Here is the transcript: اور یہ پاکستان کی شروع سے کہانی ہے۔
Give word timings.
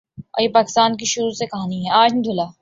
اور 0.17 0.41
یہ 0.43 0.49
پاکستان 0.49 0.97
کی 0.97 1.05
شروع 1.05 1.31
سے 1.31 1.45
کہانی 1.45 1.83
ہے۔ 1.85 2.49